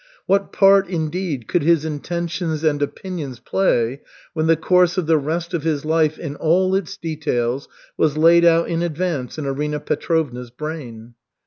What 0.25 0.51
part, 0.51 0.87
indeed, 0.89 1.47
could 1.47 1.61
his 1.61 1.85
intentions 1.85 2.63
and 2.63 2.81
opinions 2.81 3.37
play 3.39 4.01
when 4.33 4.47
the 4.47 4.55
course 4.55 4.97
of 4.97 5.05
the 5.05 5.19
rest 5.19 5.53
of 5.53 5.61
his 5.61 5.85
life 5.85 6.17
in 6.17 6.35
all 6.37 6.73
its 6.73 6.97
details 6.97 7.67
was 7.97 8.17
laid 8.17 8.43
out 8.43 8.67
in 8.67 8.81
advance 8.81 9.37
in 9.37 9.45
Arina 9.45 9.79
Petrovna's 9.79 10.49
brain? 10.49 11.13